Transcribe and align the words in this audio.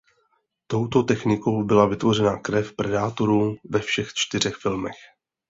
Touto 0.67 1.03
technikou 1.03 1.63
byla 1.63 1.85
vytvořena 1.85 2.37
krev 2.37 2.73
predátorů 2.75 3.55
ve 3.69 3.79
všech 3.79 4.07
čtyřech 4.13 4.55
filmech. 4.55 4.95